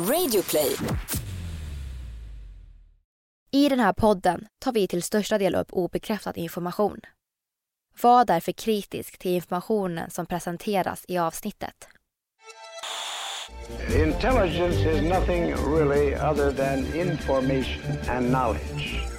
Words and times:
Radioplay. 0.00 0.76
I 3.52 3.68
den 3.68 3.80
här 3.80 3.92
podden 3.92 4.46
tar 4.58 4.72
vi 4.72 4.88
till 4.88 5.02
största 5.02 5.38
del 5.38 5.54
upp 5.54 5.68
obekräftad 5.72 6.32
information. 6.36 7.00
Var 8.02 8.24
därför 8.24 8.52
kritisk 8.52 9.18
till 9.18 9.30
informationen 9.30 10.10
som 10.10 10.26
presenteras 10.26 11.04
i 11.08 11.18
avsnittet. 11.18 11.88
Intelligence 13.94 14.90
is 14.92 15.02
nothing 15.02 15.54
really 15.54 16.14
other 16.14 16.52
than 16.52 16.78
information 16.94 17.98
and 18.08 18.28
knowledge. 18.28 19.09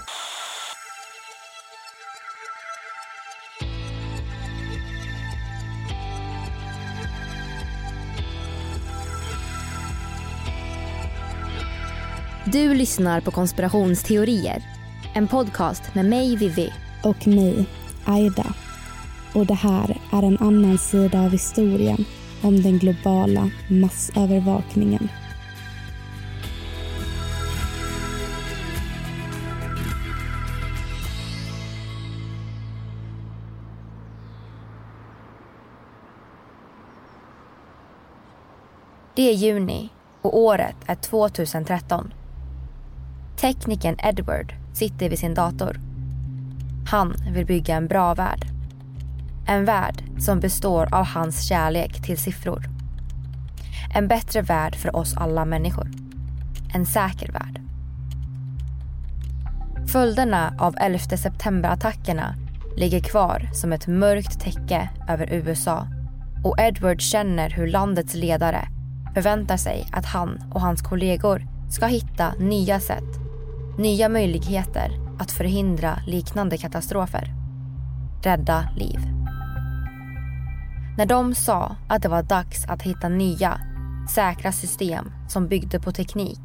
Du 12.52 12.74
lyssnar 12.74 13.22
på 13.22 13.32
Konspirationsteorier. 13.32 14.64
En 15.14 15.28
podcast 15.28 15.96
med 15.96 16.06
mig, 16.06 16.36
Vivi. 16.36 16.74
och 17.04 17.28
mig, 17.28 17.66
Aida. 18.06 18.54
Och 19.34 19.46
det 19.46 19.54
här 19.54 19.98
är 20.12 20.24
en 20.24 20.38
annan 20.38 20.78
sida 20.78 21.22
av 21.22 21.32
historien 21.32 22.06
om 22.42 22.62
den 22.62 22.78
globala 22.78 23.50
massövervakningen. 23.70 25.10
Det 39.16 39.30
är 39.30 39.34
juni 39.34 39.90
och 40.22 40.40
året 40.40 40.76
är 40.88 40.96
2013. 40.96 42.14
Teknikern 43.42 43.96
Edward 44.00 44.54
sitter 44.74 45.10
vid 45.10 45.20
sin 45.20 45.34
dator. 45.34 45.80
Han 46.88 47.16
vill 47.34 47.46
bygga 47.46 47.76
en 47.76 47.88
bra 47.88 48.14
värld. 48.14 48.46
En 49.48 49.66
värld 49.66 50.04
som 50.20 50.40
består 50.40 50.94
av 50.94 51.06
hans 51.06 51.48
kärlek 51.48 52.02
till 52.02 52.18
siffror. 52.18 52.66
En 53.94 54.08
bättre 54.08 54.42
värld 54.42 54.76
för 54.76 54.96
oss 54.96 55.18
alla 55.18 55.46
människor. 55.46 55.92
En 56.74 56.86
säker 56.86 57.32
värld. 57.32 57.62
Följderna 59.88 60.54
av 60.60 60.76
11 60.78 61.00
september-attackerna 61.00 62.36
ligger 62.78 63.00
kvar 63.00 63.50
som 63.54 63.74
ett 63.74 63.88
mörkt 63.88 64.40
täcke 64.40 64.90
över 65.10 65.34
USA 65.34 65.88
och 66.44 66.60
Edward 66.60 67.02
känner 67.02 67.50
hur 67.50 67.68
landets 67.68 68.14
ledare 68.14 68.68
förväntar 69.14 69.58
sig 69.58 69.88
att 69.92 70.06
han 70.06 70.52
och 70.54 70.62
hans 70.62 70.82
kollegor 70.82 71.48
ska 71.70 71.86
hitta 71.86 72.34
nya 72.40 72.80
sätt, 72.80 73.21
nya 73.78 74.10
möjligheter 74.10 74.92
att 75.20 75.32
förhindra 75.32 76.00
liknande 76.08 76.58
katastrofer. 76.58 77.34
Rädda 78.24 78.70
liv. 78.78 79.00
När 80.98 81.06
de 81.06 81.36
sa 81.36 81.76
att 81.88 82.02
det 82.02 82.10
var 82.10 82.24
dags 82.24 82.66
att 82.66 82.82
hitta 82.82 83.10
nya, 83.10 83.62
säkra 84.10 84.52
system 84.52 85.12
som 85.28 85.48
byggde 85.48 85.80
på 85.80 85.92
teknik 85.92 86.40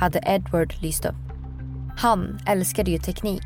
hade 0.00 0.20
Edward 0.26 0.74
lyst 0.80 1.04
upp. 1.04 1.32
Han 1.96 2.38
älskade 2.46 2.90
ju 2.90 2.98
teknik. 2.98 3.44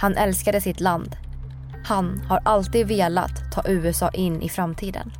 Han 0.00 0.14
älskade 0.14 0.60
sitt 0.60 0.80
land. 0.80 1.16
Han 1.84 2.20
har 2.28 2.40
alltid 2.44 2.88
velat 2.88 3.52
ta 3.52 3.62
USA 3.66 4.08
in 4.08 4.42
i 4.42 4.48
framtiden. 4.48 5.12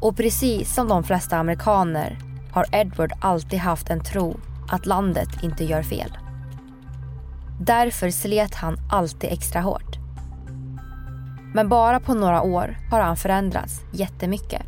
Och 0.00 0.16
precis 0.16 0.74
som 0.74 0.88
de 0.88 1.04
flesta 1.04 1.36
amerikaner 1.36 2.18
har 2.52 2.66
Edward 2.72 3.12
alltid 3.20 3.58
haft 3.58 3.90
en 3.90 4.04
tro 4.04 4.40
att 4.68 4.86
landet 4.86 5.28
inte 5.42 5.64
gör 5.64 5.82
fel. 5.82 6.16
Därför 7.66 8.10
slet 8.10 8.54
han 8.54 8.78
alltid 8.90 9.32
extra 9.32 9.60
hårt. 9.60 9.96
Men 11.54 11.68
bara 11.68 12.00
på 12.00 12.14
några 12.14 12.42
år 12.42 12.78
har 12.90 13.00
han 13.00 13.16
förändrats 13.16 13.80
jättemycket. 13.92 14.62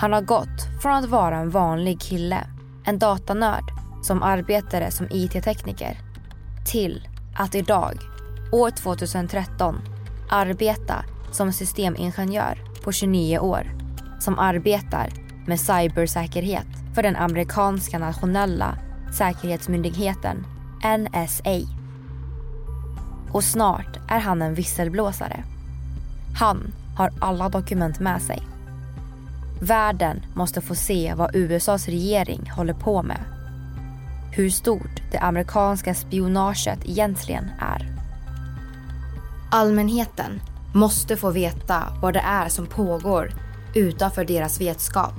Han 0.00 0.12
har 0.12 0.20
gått 0.20 0.82
från 0.82 0.92
att 0.92 1.10
vara 1.10 1.36
en 1.36 1.50
vanlig 1.50 2.00
kille, 2.00 2.46
en 2.84 2.98
datanörd 2.98 3.64
som 4.02 4.22
arbetade 4.22 4.90
som 4.90 5.06
IT-tekniker 5.10 5.98
till 6.66 7.08
att 7.36 7.54
idag, 7.54 7.98
år 8.52 8.70
2013, 8.70 9.76
arbeta 10.30 11.04
som 11.32 11.52
systemingenjör 11.52 12.58
på 12.84 12.92
29 12.92 13.38
år 13.38 13.70
som 14.20 14.38
arbetar 14.38 15.08
med 15.46 15.60
cybersäkerhet 15.60 16.66
för 16.94 17.02
den 17.02 17.16
amerikanska 17.16 17.98
nationella 17.98 18.78
säkerhetsmyndigheten 19.18 20.46
NSA. 20.82 21.60
Och 23.32 23.44
snart 23.44 23.98
är 24.08 24.18
han 24.18 24.42
en 24.42 24.54
visselblåsare. 24.54 25.44
Han 26.38 26.72
har 26.96 27.12
alla 27.18 27.48
dokument 27.48 28.00
med 28.00 28.22
sig. 28.22 28.42
Världen 29.60 30.26
måste 30.34 30.60
få 30.60 30.74
se 30.74 31.14
vad 31.16 31.36
USAs 31.36 31.88
regering 31.88 32.50
håller 32.50 32.74
på 32.74 33.02
med. 33.02 33.20
Hur 34.32 34.50
stort 34.50 35.02
det 35.12 35.18
amerikanska 35.18 35.94
spionaget 35.94 36.78
egentligen 36.84 37.50
är. 37.60 37.88
Allmänheten 39.50 40.40
måste 40.74 41.16
få 41.16 41.30
veta 41.30 41.82
vad 42.02 42.14
det 42.14 42.20
är 42.20 42.48
som 42.48 42.66
pågår 42.66 43.32
utanför 43.74 44.24
deras 44.24 44.60
vetskap. 44.60 45.14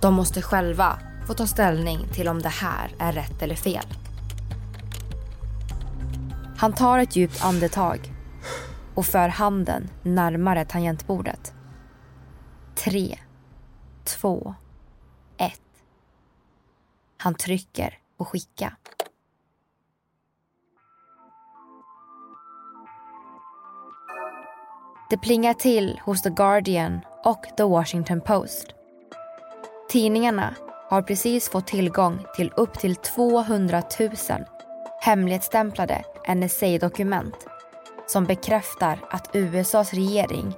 De 0.00 0.14
måste 0.14 0.42
själva 0.42 0.98
få 1.26 1.34
ta 1.34 1.46
ställning 1.46 1.98
till 2.12 2.28
om 2.28 2.42
det 2.42 2.48
här 2.48 2.94
är 2.98 3.12
rätt 3.12 3.42
eller 3.42 3.54
fel. 3.54 3.86
Han 6.58 6.72
tar 6.72 6.98
ett 6.98 7.16
djupt 7.16 7.44
andetag 7.44 8.12
och 8.94 9.06
för 9.06 9.28
handen 9.28 9.90
närmare 10.02 10.64
tangentbordet. 10.64 11.54
Tre, 12.74 13.18
två, 14.04 14.54
ett. 15.38 15.60
Han 17.16 17.34
trycker 17.34 17.98
på 18.16 18.24
skicka. 18.24 18.76
Det 25.10 25.18
plingar 25.18 25.54
till 25.54 26.00
hos 26.04 26.22
The 26.22 26.30
Guardian 26.30 27.00
och 27.24 27.46
The 27.56 27.62
Washington 27.62 28.20
Post. 28.20 28.66
Tidningarna 29.88 30.54
har 30.90 31.02
precis 31.02 31.48
fått 31.48 31.66
tillgång 31.66 32.24
till 32.36 32.52
upp 32.56 32.78
till 32.78 32.96
200 32.96 33.82
000 34.00 34.10
hemligstämplade 35.02 36.04
NSA-dokument 36.34 37.46
som 38.06 38.24
bekräftar 38.24 38.98
att 39.10 39.30
USAs 39.32 39.92
regering 39.92 40.54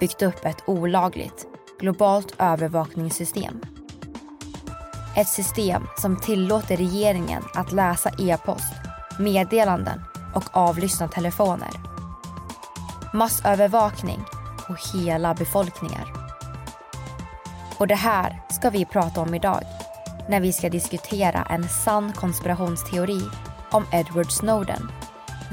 byggt 0.00 0.22
upp 0.22 0.44
ett 0.44 0.62
olagligt 0.66 1.46
globalt 1.80 2.34
övervakningssystem. 2.38 3.60
Ett 5.16 5.28
system 5.28 5.82
som 5.98 6.16
tillåter 6.16 6.76
regeringen 6.76 7.42
att 7.54 7.72
läsa 7.72 8.10
e-post, 8.18 8.74
meddelanden 9.18 10.00
och 10.34 10.44
avlyssna 10.52 11.08
telefoner. 11.08 11.70
Massövervakning 13.14 14.20
på 14.66 14.76
hela 14.94 15.34
befolkningar. 15.34 16.04
Och 17.78 17.86
det 17.86 17.94
här 17.94 18.42
ska 18.50 18.70
vi 18.70 18.84
prata 18.84 19.20
om 19.20 19.34
idag 19.34 19.62
när 20.28 20.40
vi 20.40 20.52
ska 20.52 20.68
diskutera 20.68 21.46
en 21.50 21.68
sann 21.68 22.12
konspirationsteori 22.12 23.22
om 23.70 23.84
Edward 23.92 24.30
Snowden. 24.30 25.01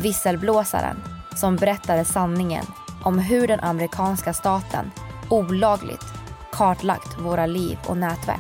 Visselblåsaren 0.02 0.98
som 1.36 1.56
berättade 1.56 2.06
sanningen 2.06 2.66
om 3.04 3.20
hur 3.20 3.48
den 3.48 3.60
amerikanska 3.60 4.34
staten 4.34 4.92
olagligt 5.30 6.06
kartlagt 6.52 7.20
våra 7.20 7.46
liv 7.46 7.78
och 7.88 7.98
nätverk. 7.98 8.40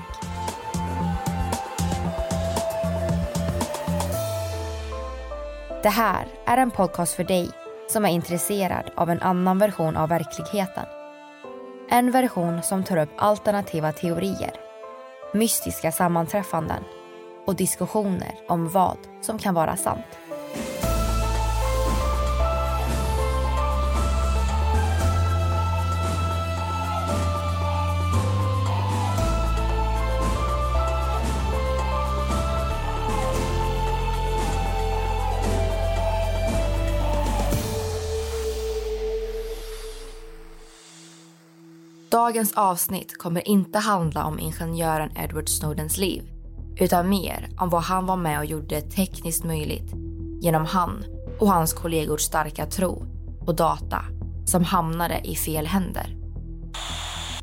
Det 5.83 5.89
här 5.89 6.27
är 6.45 6.57
en 6.57 6.71
podcast 6.71 7.13
för 7.13 7.23
dig 7.23 7.49
som 7.89 8.05
är 8.05 8.09
intresserad 8.09 8.91
av 8.95 9.09
en 9.09 9.21
annan 9.21 9.59
version 9.59 9.97
av 9.97 10.09
verkligheten. 10.09 10.85
En 11.89 12.11
version 12.11 12.63
som 12.63 12.83
tar 12.83 12.97
upp 12.97 13.09
alternativa 13.17 13.91
teorier, 13.91 14.51
mystiska 15.33 15.91
sammanträffanden 15.91 16.83
och 17.45 17.55
diskussioner 17.55 18.35
om 18.47 18.69
vad 18.69 18.97
som 19.21 19.39
kan 19.39 19.53
vara 19.53 19.77
sant. 19.77 20.05
Dagens 42.11 42.53
avsnitt 42.53 43.17
kommer 43.17 43.47
inte 43.47 43.79
handla 43.79 44.25
om 44.25 44.39
ingenjören 44.39 45.11
Edward 45.17 45.49
Snowdens 45.49 45.97
liv 45.97 46.23
utan 46.79 47.09
mer 47.09 47.49
om 47.59 47.69
vad 47.69 47.81
han 47.81 48.05
var 48.05 48.15
med 48.15 48.39
och 48.39 48.45
gjorde 48.45 48.81
tekniskt 48.81 49.43
möjligt 49.43 49.93
genom 50.41 50.65
han 50.65 51.05
och 51.39 51.47
hans 51.47 51.73
kollegors 51.73 52.21
starka 52.21 52.65
tro 52.65 53.05
och 53.47 53.55
data 53.55 54.05
som 54.45 54.63
hamnade 54.63 55.21
i 55.23 55.35
fel 55.35 55.67
händer. 55.67 56.15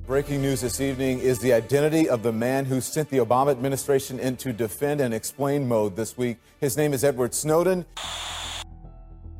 Breaking 0.06 0.42
news 0.42 0.60
this 0.60 0.80
evening 0.80 1.20
is 1.20 1.38
the 1.38 1.56
identity 1.56 2.10
of 2.10 2.22
the 2.22 2.32
man 2.32 2.64
who 2.64 2.80
sent 2.80 3.10
the 3.10 3.20
Obama 3.20 3.50
administration 3.50 4.20
into 4.20 4.52
defend 4.52 5.00
and 5.00 5.14
explain 5.14 5.68
mode 5.68 5.96
this 5.96 6.18
week. 6.18 6.38
His 6.60 6.76
name 6.76 6.96
is 6.96 7.04
Edward 7.04 7.34
Snowden. 7.34 7.84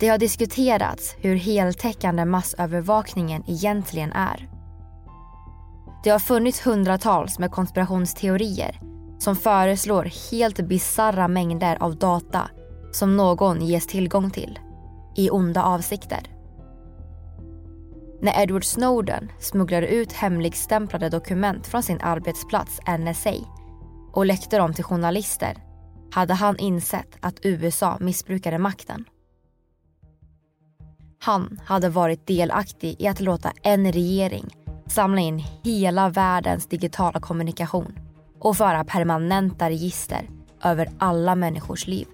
Det 0.01 0.09
har 0.09 0.19
diskuterats 0.19 1.15
hur 1.19 1.35
heltäckande 1.35 2.25
massövervakningen 2.25 3.43
egentligen 3.47 4.13
är. 4.13 4.56
Det 6.07 6.11
har 6.11 6.19
funnits 6.19 6.67
hundratals 6.67 7.39
med 7.39 7.51
konspirationsteorier 7.51 8.81
som 9.19 9.37
föreslår 9.37 10.31
helt 10.31 10.61
bizarra 10.61 11.29
mängder 11.29 11.83
av 11.83 11.97
data 11.97 12.51
som 12.93 13.17
någon 13.17 13.67
ges 13.67 13.87
tillgång 13.87 14.31
till 14.31 14.59
i 15.17 15.31
onda 15.31 15.63
avsikter. 15.63 16.21
När 18.21 18.43
Edward 18.43 18.65
Snowden 18.65 19.33
smugglade 19.41 19.87
ut 19.87 20.13
hemligstämplade 20.13 21.09
dokument 21.09 21.67
från 21.67 21.83
sin 21.83 22.01
arbetsplats 22.01 22.81
NSA 22.99 23.35
och 24.13 24.27
läckte 24.27 24.59
dem 24.59 24.75
till 24.75 24.85
journalister 24.85 25.57
hade 26.13 26.35
han 26.35 26.59
insett 26.59 27.17
att 27.21 27.41
USA 27.43 27.97
missbrukade 28.01 28.59
makten. 28.59 29.05
Han 31.21 31.61
hade 31.65 31.89
varit 31.89 32.27
delaktig 32.27 32.97
i 32.99 33.07
att 33.07 33.21
låta 33.21 33.53
en 33.63 33.93
regering 33.93 34.66
samla 34.89 35.21
in 35.21 35.45
hela 35.63 36.09
världens 36.09 36.67
digitala 36.67 37.21
kommunikation 37.21 37.99
och 38.39 38.57
föra 38.57 38.85
permanenta 38.85 39.71
register 39.71 40.29
över 40.63 40.91
alla 40.99 41.35
människors 41.35 41.87
liv. 41.87 42.07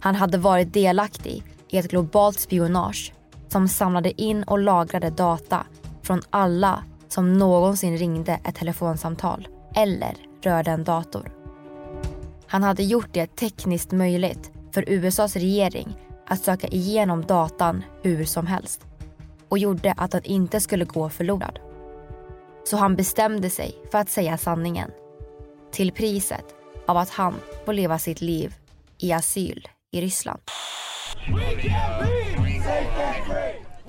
Han 0.00 0.14
hade 0.14 0.38
varit 0.38 0.72
delaktig 0.72 1.44
i 1.68 1.78
ett 1.78 1.90
globalt 1.90 2.40
spionage 2.40 3.12
som 3.48 3.68
samlade 3.68 4.22
in 4.22 4.42
och 4.42 4.58
lagrade 4.58 5.10
data 5.10 5.66
från 6.02 6.22
alla 6.30 6.84
som 7.08 7.38
någonsin 7.38 7.98
ringde 7.98 8.40
ett 8.44 8.54
telefonsamtal 8.54 9.48
eller 9.74 10.16
rörde 10.42 10.70
en 10.70 10.84
dator. 10.84 11.32
Han 12.46 12.62
hade 12.62 12.82
gjort 12.82 13.08
det 13.12 13.36
tekniskt 13.36 13.92
möjligt 13.92 14.50
för 14.72 14.84
USAs 14.88 15.36
regering 15.36 15.96
att 16.26 16.44
söka 16.44 16.66
igenom 16.66 17.22
datan 17.22 17.84
hur 18.02 18.24
som 18.24 18.46
helst 18.46 18.86
och 19.52 19.58
gjorde 19.58 19.94
att 19.96 20.10
den 20.10 20.24
inte 20.24 20.60
skulle 20.60 20.84
gå 20.84 21.08
förlorad. 21.08 21.58
Så 22.64 22.76
han 22.76 22.96
bestämde 22.96 23.50
sig 23.50 23.74
för 23.90 23.98
att 23.98 24.10
säga 24.10 24.38
sanningen. 24.38 24.90
Till 25.72 25.92
priset 25.92 26.44
av 26.86 26.96
att 26.96 27.10
han 27.10 27.34
får 27.64 27.72
leva 27.72 27.98
sitt 27.98 28.20
liv 28.20 28.54
i 28.98 29.12
asyl 29.12 29.68
i 29.90 30.00
Ryssland. 30.00 30.40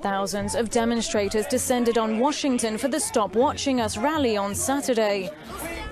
Thousands 0.02 0.54
of 0.54 0.70
demonstrators 0.70 1.48
descended 1.50 1.98
on 1.98 2.18
Washington 2.18 2.78
for 2.78 2.88
the 2.88 3.00
Stop 3.00 3.28
Watching 3.34 3.80
Us 3.80 3.96
rally 3.96 4.38
on 4.38 4.54
Saturday. 4.54 5.30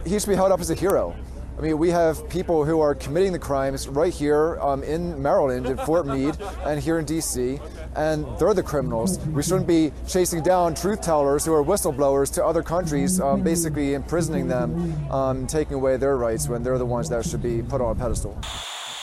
He 0.05 0.21
should 0.21 0.29
be 0.29 0.37
held 0.37 0.53
up 0.53 0.61
as 0.61 0.71
a 0.71 0.75
hero. 0.75 1.15
I 1.59 1.61
mean, 1.61 1.79
we 1.79 1.91
have 1.91 2.29
people 2.29 2.65
who 2.65 2.81
are 2.81 2.95
committing 2.95 3.33
the 3.33 3.39
crimes 3.39 3.87
right 3.87 4.13
here 4.13 4.59
um, 4.61 4.83
in 4.83 5.21
Maryland, 5.21 5.67
in 5.67 5.77
Fort 5.77 6.07
Meade, 6.07 6.37
and 6.65 6.81
here 6.81 6.99
in 6.99 7.05
D.C., 7.05 7.61
and 7.95 8.27
they're 8.39 8.55
the 8.55 8.63
criminals. 8.63 9.19
We 9.27 9.43
shouldn't 9.43 9.67
be 9.67 9.93
chasing 10.09 10.43
down 10.43 10.75
truth 10.75 11.03
tellers 11.03 11.45
who 11.45 11.53
are 11.53 11.63
whistleblowers 11.63 12.33
to 12.35 12.45
other 12.45 12.63
countries, 12.63 13.21
um, 13.21 13.43
basically 13.43 13.95
imprisoning 13.95 14.49
them, 14.49 15.11
um, 15.11 15.47
taking 15.47 15.75
away 15.75 15.99
their 15.99 16.17
rights 16.17 16.49
when 16.49 16.63
they're 16.63 16.79
the 16.79 16.87
ones 16.87 17.11
that 17.11 17.27
should 17.27 17.43
be 17.43 17.63
put 17.63 17.83
on 17.83 17.97
a 17.97 17.99
pedestal. 17.99 18.41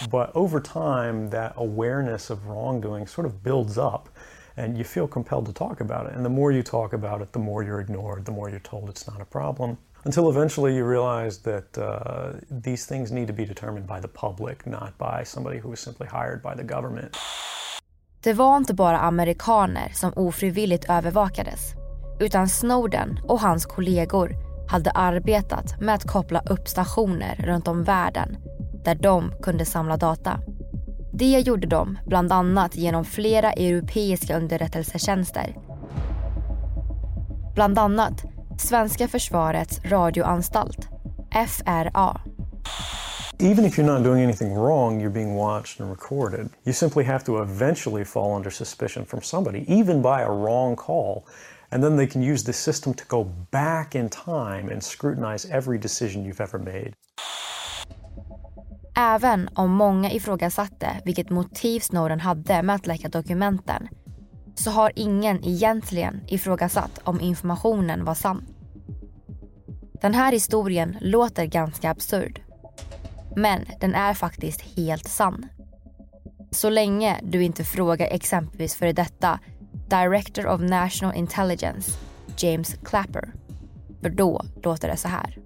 But 0.09 0.31
over 0.35 0.59
time, 0.59 1.29
that 1.29 1.53
awareness 1.55 2.29
of 2.29 2.47
wrongdoing 2.47 3.05
sort 3.05 3.27
of 3.27 3.43
builds 3.43 3.77
up 3.77 4.09
and 4.57 4.77
you 4.77 4.83
feel 4.83 5.07
compelled 5.07 5.45
to 5.45 5.53
talk 5.53 5.79
about 5.79 6.07
it. 6.07 6.13
And 6.15 6.25
the 6.25 6.29
more 6.29 6.51
you 6.51 6.63
talk 6.63 6.91
about 6.93 7.21
it, 7.21 7.31
the 7.31 7.39
more 7.39 7.63
you're 7.63 7.79
ignored, 7.79 8.25
the 8.25 8.31
more 8.31 8.49
you're 8.49 8.59
told 8.59 8.89
it's 8.89 9.07
not 9.07 9.21
a 9.21 9.25
problem. 9.25 9.77
Until 10.03 10.29
eventually 10.29 10.77
you 10.77 10.89
realize 10.89 11.41
that 11.43 11.77
uh, 11.77 12.39
these 12.63 12.87
things 12.87 13.11
need 13.11 13.27
to 13.27 13.33
be 13.33 13.45
determined 13.45 13.87
by 13.87 14.01
the 14.01 14.07
public, 14.07 14.65
not 14.65 14.97
by 14.97 15.25
somebody 15.25 15.59
who 15.59 15.69
was 15.69 15.79
simply 15.79 16.07
hired 16.07 16.41
by 16.41 16.55
the 16.55 16.75
government. 16.75 17.17
Det 18.23 18.33
var 18.33 18.57
inte 18.57 18.73
bara 18.73 18.99
amerikaner 18.99 19.89
som 19.93 20.13
ofrivilligt 20.15 20.89
övervakades. 20.89 21.73
Utan 22.19 22.49
Snowden 22.49 23.19
och 23.23 23.39
hans 23.39 23.65
kollegor 23.65 24.35
hade 24.69 24.91
arbetat 24.91 25.81
med 25.81 25.95
att 25.95 26.07
koppla 26.07 26.39
upp 26.39 26.67
stationer 26.67 27.35
runt 27.35 27.67
om 27.67 27.83
världen 27.83 28.37
där 28.83 28.95
de 28.95 29.31
kunde 29.41 29.65
samla 29.65 29.97
data. 29.97 30.39
Det 31.13 31.39
gjorde 31.39 31.67
de 31.67 31.97
bland 32.05 32.31
annat 32.31 32.75
genom 32.75 33.05
flera 33.05 33.51
europeiska 33.51 34.37
underrättelsetjänster. 34.37 35.55
Bland 37.55 37.79
annat 37.79 38.25
Svenska 38.59 39.07
försvarets 39.07 39.79
radioanstalt, 39.83 40.87
FRA. 41.47 42.21
Even 43.39 43.65
if 43.65 43.77
you're 43.77 43.93
not 43.93 44.03
doing 44.03 44.23
anything 44.23 44.53
wrong, 44.53 45.01
you're 45.01 45.13
being 45.13 45.35
watched 45.35 45.79
and 45.79 45.89
recorded. 45.89 46.49
You 46.63 46.73
simply 46.73 47.03
have 47.03 47.23
to 47.25 47.43
eventually 47.43 48.05
fall 48.05 48.35
under 48.35 48.51
suspicion 48.51 49.05
from 49.05 49.21
somebody, 49.21 49.65
even 49.67 50.01
by 50.01 50.21
a 50.21 50.29
wrong 50.29 50.75
call. 50.75 51.23
And 51.71 51.83
then 51.83 51.97
they 51.97 52.07
can 52.07 52.31
use 52.31 52.43
the 52.43 52.53
system 52.53 52.93
to 52.93 53.03
go 53.07 53.23
back 53.51 53.95
in 53.95 54.09
time 54.09 54.71
and 54.71 54.83
scrutinize 54.83 55.45
every 55.51 55.77
decision 55.77 56.25
you've 56.25 56.43
ever 56.43 56.59
made. 56.59 56.93
Även 58.95 59.49
om 59.53 59.71
många 59.71 60.11
ifrågasatte 60.11 61.01
vilket 61.05 61.29
motiv 61.29 61.79
Snowden 61.79 62.19
hade 62.19 62.61
med 62.61 62.75
att 62.75 62.87
läcka 62.87 63.09
dokumenten 63.09 63.87
så 64.59 64.71
har 64.71 64.91
ingen 64.95 65.43
egentligen 65.45 66.21
ifrågasatt 66.27 66.99
om 67.03 67.21
informationen 67.21 68.05
var 68.05 68.13
sann. 68.13 68.45
Den 70.01 70.13
här 70.13 70.31
historien 70.31 70.97
låter 71.01 71.45
ganska 71.45 71.89
absurd. 71.89 72.41
Men 73.35 73.65
den 73.79 73.95
är 73.95 74.13
faktiskt 74.13 74.61
helt 74.61 75.07
sann. 75.07 75.45
Så 76.51 76.69
länge 76.69 77.19
du 77.23 77.43
inte 77.43 77.63
frågar 77.63 78.07
exempelvis 78.07 78.75
före 78.75 78.93
detta 78.93 79.39
Director 79.87 80.47
of 80.47 80.61
National 80.61 81.15
Intelligence, 81.15 81.91
James 82.37 82.75
Clapper. 82.83 83.33
För 84.01 84.09
då 84.09 84.41
låter 84.63 84.87
det 84.87 84.97
så 84.97 85.07
här. 85.07 85.37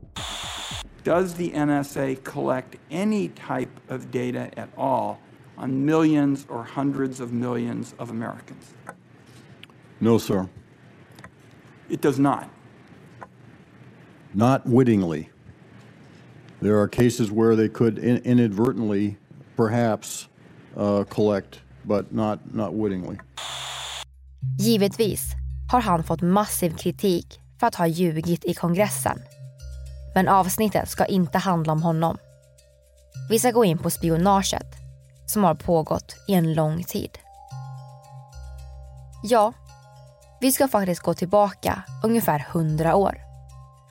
Does 1.04 1.33
the 1.33 1.66
NSA 1.66 2.16
collect 2.24 2.75
any 2.92 3.30
type 3.30 3.95
of 3.95 4.02
data 4.11 4.61
at 4.61 4.69
all 4.78 5.16
on 5.64 5.85
millions 5.85 6.45
or 6.49 6.68
hundreds 6.76 7.19
of 7.19 7.31
millions 7.31 7.95
of 7.97 8.09
Americans? 8.09 8.73
No, 10.04 10.19
sir. 10.19 10.48
It 11.90 12.02
does 12.02 12.19
not. 12.19 12.44
Not 14.33 14.66
wittingly. 14.66 15.30
There 16.62 16.78
are 16.81 16.90
cases 16.90 17.31
where 17.31 17.56
they 17.56 17.69
could 17.69 17.98
in- 17.98 18.22
inadvertently, 18.26 19.18
perhaps, 19.56 20.28
uh, 20.78 21.04
collect, 21.04 21.62
but 21.86 22.12
not, 22.12 22.54
not 22.54 22.74
wittingly. 22.74 23.18
Givetvis 24.60 25.22
har 25.72 25.81
han 25.81 26.04
fått 26.04 26.22
massiv 26.22 26.76
kritik 26.76 27.40
för 27.60 27.68
att 27.68 27.76
ha 27.76 27.88
ljugit 27.88 28.45
i 28.45 28.54
kongressen. 28.54 29.19
Men 30.16 30.28
avsnittet 30.28 30.90
ska 30.90 31.06
inte 31.06 31.38
handla 31.38 31.74
om 31.74 31.81
honom. 31.83 32.18
Vi 33.30 33.40
ska 33.40 33.52
gå 33.52 33.66
in 33.66 33.78
på 33.78 33.90
spionaget 33.90 34.76
som 35.26 35.44
har 35.44 35.56
pågått 35.56 36.16
i 36.28 36.33
en 36.33 36.54
lång 36.54 36.83
tid. 36.83 37.10
Ja, 39.24 39.54
vi 40.44 40.52
ska 40.52 40.68
faktiskt 40.68 41.02
gå 41.02 41.14
tillbaka 41.14 41.83
ungefär 42.04 42.40
hundra 42.40 42.95
år. 42.95 43.18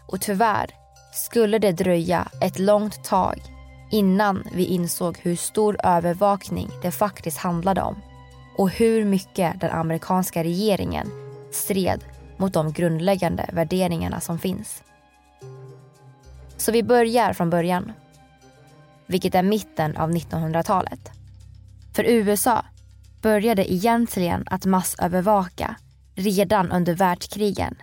Och 0.06 0.20
tyvärr 0.20 0.70
skulle 1.12 1.58
det 1.58 1.72
dröja 1.72 2.28
ett 2.40 2.58
långt 2.58 3.04
tag 3.04 3.42
innan 3.90 4.44
vi 4.54 4.64
insåg 4.64 5.18
hur 5.18 5.36
stor 5.36 5.76
övervakning 5.84 6.70
det 6.82 6.90
faktiskt 6.90 7.38
handlade 7.38 7.82
om 7.82 7.96
och 8.56 8.70
hur 8.70 9.04
mycket 9.04 9.60
den 9.60 9.70
amerikanska 9.70 10.44
regeringen 10.44 11.10
stred 11.52 12.04
mot 12.36 12.52
de 12.52 12.72
grundläggande 12.72 13.50
värderingarna 13.52 14.20
som 14.20 14.38
finns. 14.38 14.82
Så 16.56 16.72
vi 16.72 16.82
börjar 16.82 17.32
från 17.32 17.50
början, 17.50 17.92
vilket 19.06 19.34
är 19.34 19.42
mitten 19.42 19.96
av 19.96 20.10
1900-talet. 20.10 21.10
För 21.92 22.04
USA 22.04 22.64
började 23.22 23.72
egentligen 23.72 24.44
att 24.46 24.66
massövervaka 24.66 25.76
redan 26.14 26.72
under 26.72 26.94
världskrigen 26.94 27.74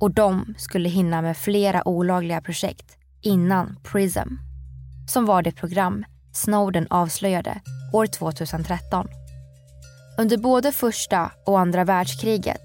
och 0.00 0.14
de 0.14 0.54
skulle 0.58 0.88
hinna 0.88 1.22
med 1.22 1.36
flera 1.36 1.88
olagliga 1.88 2.40
projekt 2.40 2.96
innan 3.20 3.76
PRISM, 3.82 4.28
som 5.08 5.26
var 5.26 5.42
det 5.42 5.52
program 5.52 6.04
Snowden 6.32 6.86
avslöjade 6.90 7.60
år 7.92 8.06
2013. 8.06 9.08
Under 10.18 10.36
både 10.36 10.72
första 10.72 11.32
och 11.46 11.60
andra 11.60 11.84
världskriget 11.84 12.62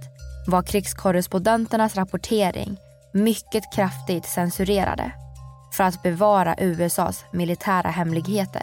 var 0.47 0.63
krigskorrespondenternas 0.63 1.95
rapportering 1.95 2.77
mycket 3.13 3.73
kraftigt 3.73 4.25
censurerade 4.25 5.11
för 5.73 5.83
att 5.83 6.03
bevara 6.03 6.55
USAs 6.57 7.25
militära 7.31 7.89
hemligheter. 7.89 8.61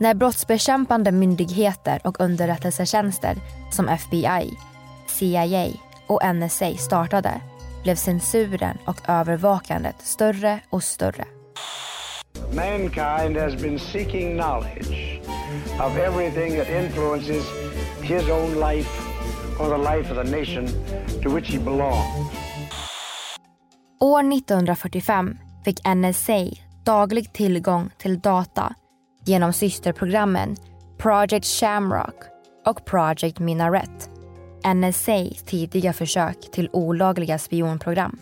När 0.00 0.14
brottsbekämpande 0.14 1.12
myndigheter 1.12 2.00
och 2.04 2.20
underrättelsetjänster 2.20 3.36
som 3.72 3.88
FBI, 3.88 4.50
CIA 5.20 5.68
och 6.06 6.20
NSA 6.34 6.74
startade 6.74 7.40
blev 7.82 7.94
censuren 7.94 8.78
och 8.86 9.08
övervakandet 9.08 9.96
större 9.98 10.60
och 10.70 10.82
större. 10.82 11.24
Mankind 12.54 13.36
has 13.36 13.62
been 13.62 13.78
seeking 13.78 14.38
knowledge 14.38 15.20
of 15.80 15.96
everything 15.96 16.56
that 16.56 16.68
influences 16.68 17.44
his 18.02 18.28
own 18.30 18.54
life 18.60 18.90
or 19.60 19.68
the 19.68 19.96
life 19.96 20.10
of 20.10 20.26
the 20.26 20.36
nation 20.36 20.66
to 21.22 21.34
which 21.34 21.50
he 21.50 21.58
belongs. 21.58 22.30
År 24.00 24.32
1945 24.32 25.38
fick 25.64 25.86
NSA 25.86 26.46
daglig 26.84 27.32
tillgång 27.32 27.90
till 27.98 28.20
data 28.20 28.74
genom 29.24 29.52
systerprogrammen 29.52 30.56
Project 30.98 31.46
Shamrock 31.46 32.16
och 32.66 32.84
Project 32.84 33.38
Minaret. 33.38 34.19
NSAs 34.64 35.42
tidiga 35.46 35.92
försök 35.92 36.50
till 36.52 36.70
olagliga 36.72 37.38
spionprogram. 37.38 38.18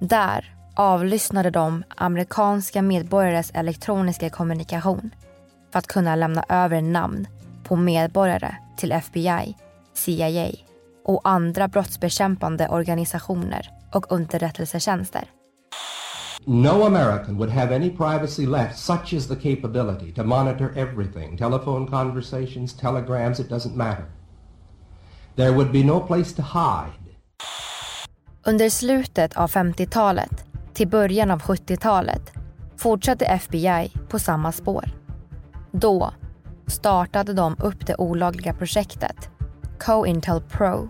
Där 0.00 0.54
avlyssnade 0.74 1.50
de 1.50 1.84
amerikanska 1.96 2.82
medborgares 2.82 3.50
elektroniska 3.54 4.30
kommunikation 4.30 5.10
för 5.72 5.78
att 5.78 5.86
kunna 5.86 6.16
lämna 6.16 6.44
över 6.48 6.82
namn 6.82 7.26
på 7.64 7.76
medborgare 7.76 8.54
till 8.76 8.92
FBI, 8.92 9.56
CIA 9.94 10.50
och 11.04 11.20
andra 11.24 11.68
brottsbekämpande 11.68 12.68
organisationer 12.68 13.70
och 13.92 14.12
underrättelsetjänster. 14.12 15.24
No 16.44 16.86
American 16.86 17.36
would 17.36 17.50
have 17.50 17.76
any 17.76 17.90
privacy 17.90 18.46
left, 18.46 18.78
such 18.78 19.12
is 19.12 19.28
the 19.28 19.36
capability 19.36 20.12
to 20.12 20.24
monitor 20.24 20.72
everything 20.76 21.36
telephone 21.36 21.86
conversations, 21.86 22.74
telegrams, 22.74 23.40
it 23.40 23.48
doesn't 23.48 23.76
matter. 23.76 24.04
There 25.40 25.52
would 25.52 25.72
be 25.72 25.84
no 25.84 26.00
place 26.00 26.34
to 26.34 26.42
hide. 26.42 26.92
Under 28.46 28.70
slutet 28.70 29.36
av 29.36 29.50
50-talet 29.50 30.44
till 30.74 30.88
början 30.88 31.30
av 31.30 31.42
70-talet 31.42 32.32
fortsatte 32.76 33.24
FBI 33.24 33.92
på 34.08 34.18
samma 34.18 34.52
spår. 34.52 34.84
Då 35.72 36.12
startade 36.66 37.32
de 37.32 37.56
upp 37.58 37.86
det 37.86 37.94
olagliga 37.96 38.54
projektet 38.54 39.30
COINTEL 39.78 40.40
Pro 40.40 40.88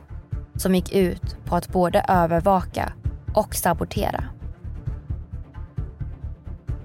som 0.57 0.75
gick 0.75 0.93
ut 0.93 1.37
på 1.45 1.57
att 1.57 1.69
både 1.69 2.05
övervaka 2.09 2.93
och 3.35 3.55
sabotera. 3.55 4.25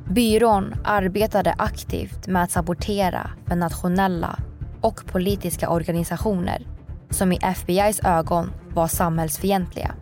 Byrån 0.10 0.74
arbetade 0.84 1.56
aktivt 1.58 2.28
med 2.28 2.44
att 2.44 2.52
sabotera 2.52 3.30
för 3.48 3.56
nationella 3.56 4.40
och 4.82 5.06
politiska 5.06 5.70
organisationer 5.70 6.75
som 7.16 7.32
i 7.32 7.40
FBIs 7.56 8.00
ögon 8.04 8.52
var 8.74 8.88
samhällsfientliga. 8.88 9.96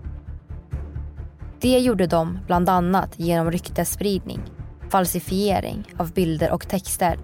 Det 1.59 1.79
gjorde 1.79 2.07
de 2.07 2.39
bland 2.47 2.69
annat 2.69 3.19
genom 3.19 3.51
ryktesspridning, 3.51 4.41
falsifiering 4.89 5.87
av 5.97 6.11
bilder 6.13 6.51
och 6.51 6.67
texter 6.67 7.19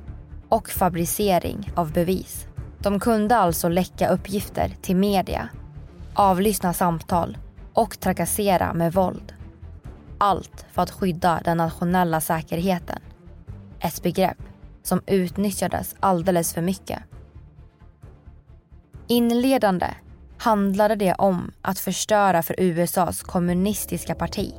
och 0.50 0.70
fabricering 0.70 1.72
av 1.76 1.94
bevis. 1.94 2.48
De 2.80 3.00
kunde 3.00 3.36
alltså 3.36 3.70
läcka 3.70 4.10
uppgifter 4.10 4.72
till 4.82 4.96
media, 4.96 5.50
avlyssna 6.14 6.74
samtal 6.74 7.38
och 7.74 8.00
trakassera 8.00 8.74
med 8.74 8.94
våld. 8.94 9.34
Allt 10.18 10.66
för 10.72 10.82
att 10.82 10.92
skydda 10.92 11.42
den 11.44 11.58
nationella 11.58 12.22
säkerheten. 12.22 13.00
Ett 13.80 14.04
begrepp 14.04 14.38
som 14.84 15.02
utnyttjades 15.06 15.96
alldeles 16.00 16.54
för 16.54 16.62
mycket. 16.62 17.00
Inledande 19.12 19.88
handlade 20.38 20.96
det 20.96 21.14
om 21.14 21.52
att 21.62 21.80
förstöra 21.80 22.44
för 22.44 22.56
USAs 22.60 23.24
kommunistiska 23.24 24.16
parti. 24.16 24.54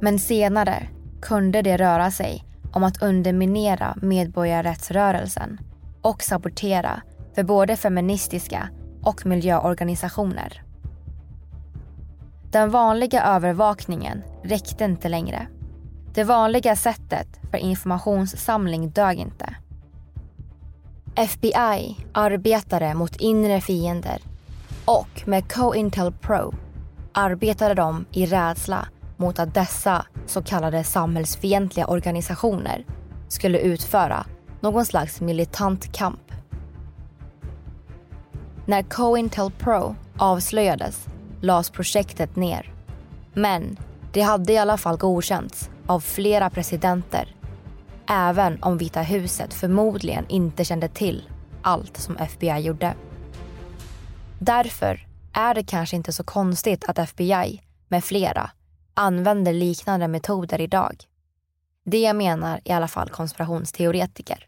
Men 0.00 0.18
senare 0.18 0.88
kunde 1.22 1.62
det 1.62 1.76
röra 1.76 2.10
sig 2.10 2.44
om 2.72 2.84
att 2.84 3.02
underminera 3.02 3.96
medborgarrättsrörelsen 4.02 5.60
och 6.02 6.22
sabotera 6.22 7.02
för 7.34 7.42
både 7.42 7.76
feministiska 7.76 8.68
och 9.02 9.26
miljöorganisationer. 9.26 10.62
Den 12.52 12.70
vanliga 12.70 13.22
övervakningen 13.22 14.22
räckte 14.42 14.84
inte 14.84 15.08
längre. 15.08 15.46
Det 16.14 16.24
vanliga 16.24 16.76
sättet 16.76 17.28
för 17.50 17.58
informationssamling 17.58 18.90
dög 18.90 19.18
inte. 19.18 19.54
FBI 21.20 21.96
arbetade 22.12 22.94
mot 22.94 23.16
inre 23.16 23.60
fiender 23.60 24.22
och 24.84 25.22
med 25.24 25.52
COINTEL 25.52 26.12
Pro 26.12 26.54
arbetade 27.12 27.74
de 27.74 28.04
i 28.12 28.26
rädsla 28.26 28.88
mot 29.16 29.38
att 29.38 29.54
dessa 29.54 30.06
så 30.26 30.42
kallade 30.42 30.84
samhällsfientliga 30.84 31.86
organisationer 31.86 32.84
skulle 33.28 33.58
utföra 33.58 34.26
någon 34.60 34.86
slags 34.86 35.20
militant 35.20 35.92
kamp. 35.92 36.32
När 38.66 38.82
COINTEL 38.82 39.50
Pro 39.58 39.96
avslöjades 40.18 41.06
lades 41.40 41.70
projektet 41.70 42.36
ner. 42.36 42.72
Men 43.32 43.76
det 44.12 44.20
hade 44.20 44.52
i 44.52 44.58
alla 44.58 44.76
fall 44.76 44.96
godkänts 44.96 45.70
av 45.86 46.00
flera 46.00 46.50
presidenter 46.50 47.34
även 48.10 48.62
om 48.62 48.78
Vita 48.78 49.02
huset 49.02 49.54
förmodligen 49.54 50.24
inte 50.28 50.64
kände 50.64 50.88
till 50.88 51.28
allt 51.62 51.96
som 51.96 52.16
FBI 52.16 52.58
gjorde. 52.58 52.94
Därför 54.38 55.06
är 55.32 55.54
det 55.54 55.64
kanske 55.64 55.96
inte 55.96 56.12
så 56.12 56.24
konstigt 56.24 56.84
att 56.88 56.98
FBI 56.98 57.62
med 57.88 58.04
flera 58.04 58.50
använder 58.94 59.52
liknande 59.52 60.08
metoder 60.08 60.60
idag. 60.60 61.04
Det 61.84 62.12
menar 62.12 62.60
i 62.64 62.72
alla 62.72 62.88
fall 62.88 63.08
konspirationsteoretiker. 63.08 64.46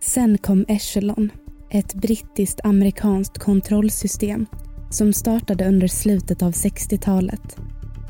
Sen 0.00 0.38
kom 0.38 0.64
Echelon, 0.68 1.30
ett 1.70 1.94
brittiskt 1.94 2.60
amerikanskt 2.64 3.38
kontrollsystem 3.38 4.46
som 4.90 5.12
startade 5.12 5.68
under 5.68 5.88
slutet 5.88 6.42
av 6.42 6.52
60-talet. 6.52 7.56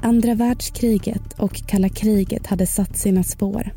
Andra 0.03 0.35
världskriget 0.35 1.33
och 1.38 1.55
kalla 1.55 1.88
kriget 1.88 2.47
hade 2.47 2.67
satt 2.67 2.97
sina 2.97 3.23
spår. 3.23 3.71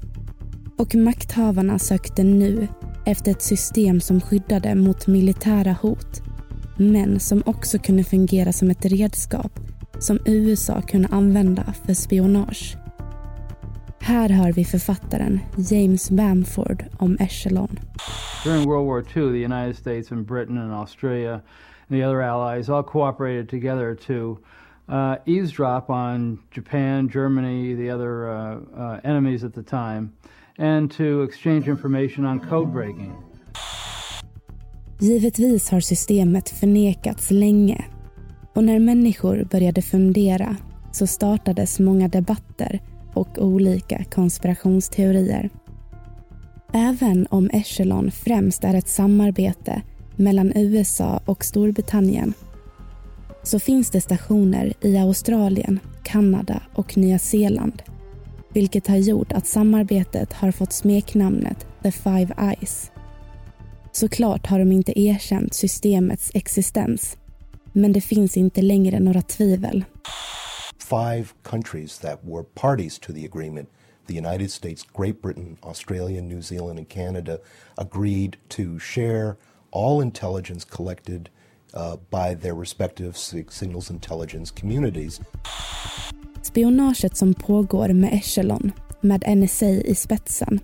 Och 0.77 0.95
makthavarna 0.95 1.79
sökte 1.79 2.23
nu 2.23 2.67
efter 3.05 3.31
ett 3.31 3.41
system 3.41 4.01
som 4.01 4.21
skyddade 4.21 4.75
mot 4.75 5.07
militära 5.07 5.75
hot 5.81 6.21
men 6.77 7.19
som 7.19 7.43
också 7.45 7.79
kunde 7.79 8.03
fungera 8.03 8.53
som 8.53 8.69
ett 8.69 8.85
redskap 8.85 9.59
som 9.99 10.19
USA 10.25 10.81
kunde 10.81 11.07
använda 11.07 11.73
för 11.85 11.93
spionage. 11.93 12.77
Här 13.99 14.29
hör 14.29 14.53
vi 14.53 14.65
författaren 14.65 15.39
James 15.57 16.11
Bamford 16.11 16.83
om 16.97 17.17
Echelon. 17.19 17.79
During 18.43 18.69
World 18.69 18.87
War 18.87 18.99
II, 18.99 19.31
the 19.31 19.53
United 19.53 19.75
States 19.75 20.11
and 20.11 20.25
Britain 20.25 20.57
and 20.57 20.73
Australia 20.73 21.33
and 21.87 21.99
the 21.99 22.05
other 22.05 22.21
allies 22.21 22.69
all 22.69 22.83
cooperated 22.83 23.49
together 23.49 23.95
to 23.95 24.37
uh, 24.89 25.15
eavesdrop 25.25 25.89
on 25.89 26.39
Japan, 26.55 27.09
Germany, 27.13 27.75
the 27.75 27.91
other 27.91 28.29
uh, 28.29 28.57
uh, 28.77 28.99
enemies 29.03 29.43
at 29.43 29.53
the 29.53 29.63
time, 29.63 30.11
and 30.57 30.91
to 30.91 31.23
exchange 31.23 31.67
information 31.67 32.25
on 32.25 32.39
code 32.39 32.71
breaking. 32.73 33.13
Givetvis 35.01 35.71
har 35.71 35.79
systemet 35.79 36.49
förnekats 36.49 37.31
länge 37.31 37.85
och 38.55 38.63
när 38.63 38.79
människor 38.79 39.47
började 39.51 39.81
fundera 39.81 40.55
så 40.91 41.07
startades 41.07 41.79
många 41.79 42.07
debatter 42.07 42.79
och 43.13 43.37
olika 43.37 44.03
konspirationsteorier. 44.03 45.49
Även 46.73 47.27
om 47.29 47.49
Echelon 47.53 48.11
främst 48.11 48.63
är 48.63 48.73
ett 48.73 48.87
samarbete 48.87 49.81
mellan 50.15 50.51
USA 50.55 51.21
och 51.25 51.45
Storbritannien 51.45 52.33
så 53.49 53.59
finns 53.59 53.89
det 53.89 54.01
stationer 54.01 54.73
i 54.81 54.97
Australien, 54.97 55.79
Kanada 56.03 56.61
och 56.73 56.97
Nya 56.97 57.19
Zeeland 57.19 57.81
vilket 58.53 58.87
har 58.87 58.97
gjort 58.97 59.31
att 59.31 59.47
samarbetet 59.47 60.33
har 60.33 60.51
fått 60.51 60.73
smeknamnet 60.73 61.67
The 61.83 61.91
Five 61.91 62.35
Eyes. 62.39 62.91
Såklart 63.91 64.47
har 64.47 64.59
de 64.59 64.71
inte 64.71 64.99
erkänt 64.99 65.53
systemets 65.53 66.31
existens 66.33 67.17
men 67.73 67.93
det 67.93 68.01
finns 68.01 68.37
inte 68.37 68.61
längre 68.61 68.99
några 68.99 69.21
tvivel. 69.21 69.85
Five 70.77 71.25
countries 71.43 71.97
that 71.97 72.19
were 72.23 72.43
parties 72.43 72.99
to 72.99 73.13
the 73.13 73.25
agreement 73.25 73.69
the 74.07 74.17
United 74.17 74.51
States, 74.51 74.83
Great 74.97 75.21
Britain, 75.21 75.57
Australia, 75.61 76.21
New 76.21 76.41
Zealand, 76.41 76.79
and 76.79 76.89
Canada 76.89 77.37
agreed 77.75 78.37
to 78.47 78.79
share 78.79 79.35
all 79.71 80.01
intelligence 80.01 80.65
collected 80.65 81.29
uh, 81.75 81.95
by 82.09 82.41
their 82.41 82.59
respective 82.59 83.13
signals 83.49 83.91
intelligence 83.91 84.53
communities. 84.59 85.21
Spionaget 86.41 87.17
som 87.17 87.33
pågår 87.33 87.89
med 87.89 88.13
Echelon, 88.13 88.71
med 89.01 89.23
NSA 89.37 89.69
i 89.69 89.95
spetsen, 89.95 90.59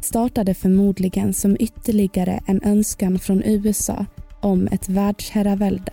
startade 0.00 0.54
förmodligen 0.54 1.34
som 1.34 1.56
ytterligare 1.60 2.40
en 2.46 2.62
önskan 2.64 3.18
från 3.18 3.42
USA 3.44 4.06
om 4.40 4.68
ett 4.72 4.88
världsherravälde. 4.88 5.92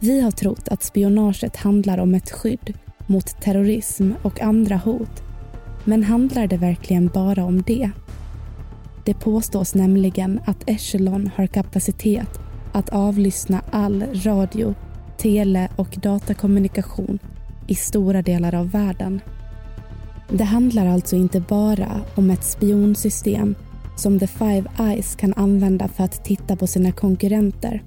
Vi 0.00 0.20
har 0.20 0.30
trott 0.30 0.68
att 0.68 0.82
spionaget 0.82 1.56
handlar 1.56 1.98
om 1.98 2.14
ett 2.14 2.30
skydd 2.30 2.74
mot 3.06 3.40
terrorism 3.40 4.12
och 4.22 4.40
andra 4.40 4.76
hot. 4.76 5.22
Men 5.84 6.02
handlar 6.02 6.46
det 6.46 6.56
verkligen 6.56 7.06
bara 7.08 7.44
om 7.44 7.62
det? 7.62 7.90
Det 9.04 9.14
påstås 9.14 9.74
nämligen 9.74 10.40
att 10.46 10.68
Echelon 10.68 11.30
har 11.36 11.46
kapacitet 11.46 12.40
att 12.72 12.88
avlyssna 12.88 13.62
all 13.70 14.04
radio, 14.24 14.74
tele 15.16 15.68
och 15.76 15.98
datakommunikation 16.02 17.18
i 17.66 17.74
stora 17.74 18.22
delar 18.22 18.54
av 18.54 18.70
världen. 18.70 19.20
Det 20.30 20.44
handlar 20.44 20.86
alltså 20.86 21.16
inte 21.16 21.40
bara 21.40 22.00
om 22.14 22.30
ett 22.30 22.44
spionsystem 22.44 23.54
som 23.96 24.18
The 24.18 24.26
Five 24.26 24.64
Eyes 24.78 25.14
kan 25.14 25.34
använda 25.34 25.88
för 25.88 26.04
att 26.04 26.24
titta 26.24 26.56
på 26.56 26.66
sina 26.66 26.92
konkurrenter. 26.92 27.82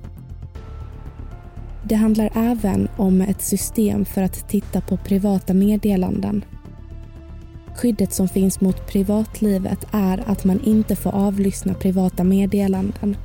Det 1.84 1.96
handlar 1.96 2.30
även 2.36 2.88
om 2.98 3.22
ett 3.22 3.42
system 3.42 4.06
för 4.06 4.22
att 4.22 4.50
titta 4.50 4.82
på 4.82 4.98
privata 4.98 5.54
meddelanden. 5.54 6.46
Skyddet 7.76 8.14
som 8.14 8.28
finns 8.28 8.62
mot 8.62 8.88
privatlivet 8.88 9.86
är 9.92 10.24
att 10.26 10.44
man 10.44 10.60
inte 10.64 10.96
får 10.96 11.16
avlyssna 11.16 11.74
privata 11.74 12.24
meddelanden 12.24 13.18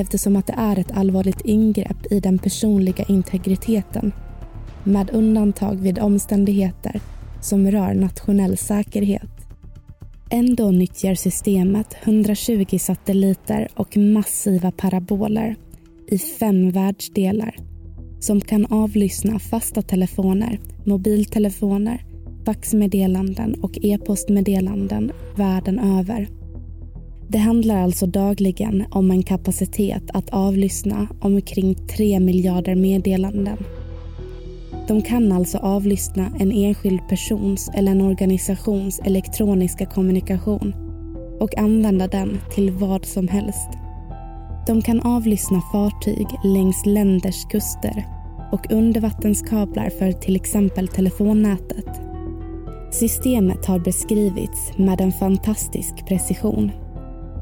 eftersom 0.00 0.36
att 0.36 0.46
det 0.46 0.54
är 0.56 0.78
ett 0.78 0.92
allvarligt 0.92 1.40
ingrepp 1.40 2.12
i 2.12 2.20
den 2.20 2.38
personliga 2.38 3.04
integriteten 3.08 4.12
med 4.84 5.10
undantag 5.10 5.74
vid 5.74 5.98
omständigheter 5.98 7.00
som 7.40 7.70
rör 7.70 7.94
nationell 7.94 8.56
säkerhet. 8.56 9.30
Ändå 10.30 10.70
nyttjar 10.70 11.14
systemet 11.14 11.96
120 12.02 12.78
satelliter 12.78 13.68
och 13.74 13.96
massiva 13.96 14.70
paraboler 14.70 15.56
i 16.06 16.18
fem 16.18 16.70
världsdelar 16.70 17.56
som 18.20 18.40
kan 18.40 18.66
avlyssna 18.66 19.38
fasta 19.38 19.82
telefoner, 19.82 20.60
mobiltelefoner, 20.84 22.04
faxmeddelanden 22.46 23.54
och 23.54 23.78
e-postmeddelanden 23.82 25.12
världen 25.36 25.78
över. 25.78 26.37
Det 27.30 27.38
handlar 27.38 27.82
alltså 27.82 28.06
dagligen 28.06 28.84
om 28.90 29.10
en 29.10 29.22
kapacitet 29.22 30.02
att 30.14 30.30
avlyssna 30.30 31.08
omkring 31.20 31.74
3 31.74 32.20
miljarder 32.20 32.74
meddelanden. 32.74 33.58
De 34.88 35.02
kan 35.02 35.32
alltså 35.32 35.58
avlyssna 35.58 36.30
en 36.38 36.52
enskild 36.52 37.00
persons 37.08 37.70
eller 37.74 37.92
en 37.92 38.00
organisations 38.00 39.00
elektroniska 39.04 39.86
kommunikation 39.86 40.74
och 41.40 41.58
använda 41.58 42.06
den 42.06 42.38
till 42.54 42.70
vad 42.70 43.04
som 43.04 43.28
helst. 43.28 43.68
De 44.66 44.82
kan 44.82 45.00
avlyssna 45.00 45.62
fartyg 45.72 46.26
längs 46.44 46.86
länders 46.86 47.44
kuster 47.44 48.06
och 48.52 48.72
undervattenskablar 48.72 49.90
för 49.90 50.12
till 50.12 50.36
exempel 50.36 50.88
telefonnätet. 50.88 52.00
Systemet 52.92 53.66
har 53.66 53.78
beskrivits 53.78 54.72
med 54.76 55.00
en 55.00 55.12
fantastisk 55.12 56.06
precision 56.06 56.70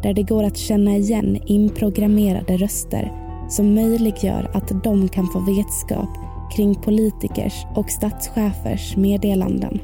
där 0.06 0.14
det 0.14 0.22
går 0.22 0.44
att 0.44 0.56
känna 0.56 0.96
igen 0.96 1.38
inprogrammerade 1.46 2.56
röster 2.56 3.12
som 3.48 3.75
möjliggör 3.75 4.50
att 4.54 4.84
de 4.84 5.08
kan 5.08 5.26
få 5.26 5.38
vetskap 5.40 6.08
kring 6.56 6.75
politikers 6.75 7.66
och 7.75 7.90
statschefers 7.90 8.96
meddelanden. 8.96 9.80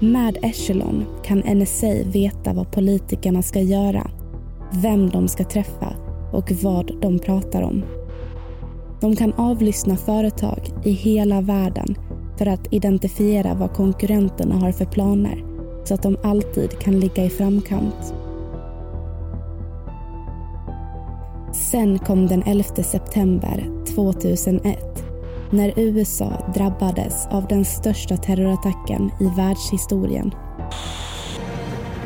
Med 0.00 0.38
Echelon 0.42 1.04
kan 1.24 1.38
NSA 1.38 1.92
veta 2.04 2.52
vad 2.52 2.70
politikerna 2.70 3.42
ska 3.42 3.60
göra, 3.60 4.10
vem 4.72 5.10
de 5.10 5.28
ska 5.28 5.44
träffa 5.44 5.94
och 6.32 6.52
vad 6.62 7.00
de 7.00 7.18
pratar 7.18 7.62
om. 7.62 7.84
De 9.00 9.16
kan 9.16 9.32
avlyssna 9.32 9.96
företag 9.96 10.60
i 10.84 10.90
hela 10.90 11.40
världen 11.40 11.94
för 12.38 12.46
att 12.46 12.72
identifiera 12.72 13.54
vad 13.54 13.72
konkurrenterna 13.72 14.54
har 14.54 14.72
för 14.72 14.84
planer 14.84 15.44
så 15.84 15.94
att 15.94 16.02
de 16.02 16.16
alltid 16.22 16.78
kan 16.78 17.00
ligga 17.00 17.24
i 17.24 17.30
framkant. 17.30 18.14
Sen 21.76 21.98
kom 21.98 22.26
den 22.26 22.42
11 22.46 22.82
september 22.82 23.84
2001 23.94 25.04
när 25.50 25.72
USA 25.76 26.52
drabbades 26.54 27.26
av 27.26 27.46
den 27.46 27.64
största 27.64 28.16
terrorattacken 28.16 29.10
i 29.20 29.24
världshistorien. 29.36 30.34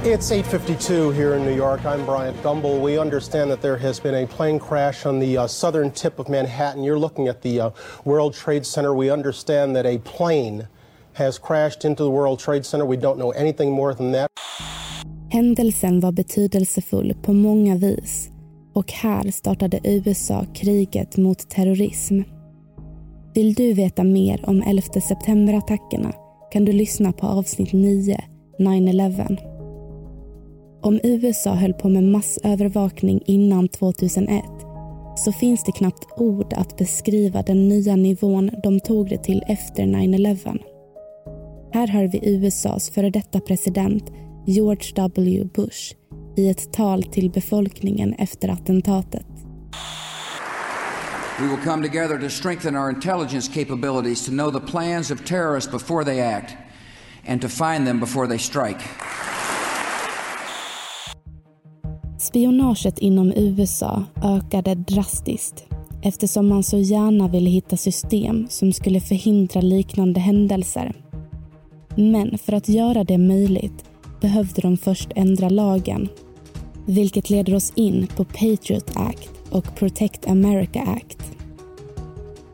It's 0.04 0.32
8:52 0.32 1.12
here 1.12 1.36
in 1.36 1.44
New 1.44 1.56
York. 1.56 1.80
I'm 1.84 2.04
Bryant 2.06 2.42
Gumbel. 2.42 2.84
We 2.84 3.00
understand 3.00 3.50
that 3.50 3.62
there 3.62 3.76
has 3.76 4.02
been 4.02 4.24
a 4.24 4.26
plane 4.36 4.58
crash 4.58 5.06
on 5.06 5.20
the 5.20 5.38
uh, 5.38 5.46
southern 5.46 5.90
tip 5.90 6.18
of 6.18 6.28
Manhattan. 6.28 6.84
You're 6.84 7.00
looking 7.00 7.28
at 7.28 7.42
the 7.42 7.60
uh, 7.60 7.70
World 8.04 8.34
Trade 8.34 8.64
Center. 8.64 8.94
We 8.94 9.12
understand 9.12 9.76
that 9.76 9.86
a 9.86 9.98
plane 10.16 10.66
has 11.12 11.38
crashed 11.38 11.84
into 11.84 12.04
the 12.04 12.10
World 12.10 12.38
Trade 12.38 12.62
Center. 12.64 12.86
We 12.88 12.96
don't 12.96 13.16
know 13.16 13.30
anything 13.30 13.72
more 13.72 13.94
than 13.94 14.12
that. 14.12 14.30
Händelsen 15.28 16.00
var 16.00 16.12
betydelsefull 16.12 17.14
på 17.22 17.32
många 17.32 17.76
vis 17.76 18.30
och 18.80 18.92
här 18.92 19.30
startade 19.30 19.80
USA 19.84 20.46
kriget 20.54 21.16
mot 21.16 21.50
terrorism. 21.50 22.20
Vill 23.34 23.54
du 23.54 23.72
veta 23.72 24.04
mer 24.04 24.48
om 24.48 24.62
11 24.62 24.82
september-attackerna 24.82 26.12
kan 26.52 26.64
du 26.64 26.72
lyssna 26.72 27.12
på 27.12 27.26
avsnitt 27.26 27.72
9, 27.72 28.20
9-11. 28.58 29.36
Om 30.82 31.00
USA 31.02 31.54
höll 31.54 31.72
på 31.72 31.88
med 31.88 32.04
massövervakning 32.04 33.20
innan 33.26 33.68
2001 33.68 34.44
så 35.16 35.32
finns 35.32 35.64
det 35.64 35.72
knappt 35.72 36.06
ord 36.16 36.52
att 36.52 36.76
beskriva 36.76 37.42
den 37.42 37.68
nya 37.68 37.96
nivån 37.96 38.50
de 38.62 38.80
tog 38.80 39.08
det 39.08 39.24
till 39.24 39.42
efter 39.46 39.82
9-11. 39.82 40.58
Här 41.72 41.86
hör 41.86 42.04
vi 42.04 42.20
USAs 42.22 42.90
före 42.90 43.10
detta 43.10 43.40
president 43.40 44.12
George 44.46 44.92
W 44.94 45.44
Bush 45.44 45.99
i 46.36 46.50
ett 46.50 46.72
tal 46.72 47.02
till 47.02 47.30
befolkningen 47.30 48.12
efter 48.12 48.48
attentatet. 48.48 49.26
We 51.40 51.46
will 51.46 51.64
come 51.64 51.88
together 51.88 52.18
to 52.18 52.28
strengthen 52.28 52.76
our 52.76 52.90
intelligence 52.90 53.52
capabilities 53.54 54.24
to 54.26 54.30
know 54.30 54.50
the 54.50 54.60
plans 54.60 55.10
of 55.10 55.24
terrorists 55.24 55.72
before 55.72 56.04
they 56.04 56.20
act 56.20 56.54
and 57.26 57.42
to 57.42 57.48
find 57.48 57.86
them 57.86 58.00
before 58.00 58.26
they 58.26 58.38
strike. 58.38 58.80
Spionaget 62.18 62.98
inom 62.98 63.32
USA 63.36 64.04
ökade 64.22 64.74
drastiskt 64.74 65.66
eftersom 66.02 66.48
man 66.48 66.62
så 66.62 66.78
gärna 66.78 67.28
ville 67.28 67.50
hitta 67.50 67.76
system 67.76 68.46
som 68.48 68.72
skulle 68.72 69.00
förhindra 69.00 69.60
liknande 69.60 70.20
händelser. 70.20 70.92
Men 71.96 72.38
för 72.38 72.52
att 72.52 72.68
göra 72.68 73.04
det 73.04 73.18
möjligt 73.18 73.84
behövde 74.20 74.62
de 74.62 74.76
först 74.76 75.08
ändra 75.16 75.48
lagen. 75.48 76.08
Vilket 76.86 77.30
leder 77.30 77.54
oss 77.54 77.72
in 77.74 78.06
på 78.16 78.24
Patriot 78.24 78.92
Act 78.94 79.30
och 79.50 79.74
Protect 79.74 80.28
America 80.28 80.80
Act. 80.82 81.18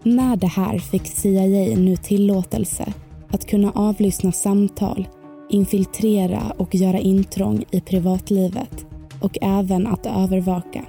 Med 0.02 0.38
det 0.38 0.46
här 0.46 0.79
fick 0.79 1.07
CIA 1.07 1.76
nu 1.76 1.96
tillåtelse 1.96 2.92
att 3.29 3.46
kunna 3.46 3.72
avlyssna 3.74 4.33
samtal, 4.33 5.09
infiltrera 5.50 6.52
och 6.57 6.74
göra 6.74 6.98
intrång 6.98 7.64
i 7.70 7.81
privatlivet 7.81 8.87
och 9.20 9.38
även 9.40 9.87
att 9.87 10.07
övervaka. 10.07 10.85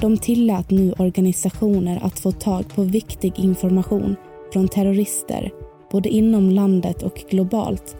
De 0.00 0.18
tillät 0.18 0.70
nu 0.70 0.92
organisationer 0.98 2.00
att 2.02 2.18
få 2.18 2.32
tag 2.32 2.74
på 2.74 2.82
viktig 2.82 3.32
information 3.38 4.16
från 4.52 4.68
terrorister 4.68 5.50
både 5.90 6.08
inom 6.08 6.50
landet 6.50 7.02
och 7.02 7.24
globalt 7.30 7.96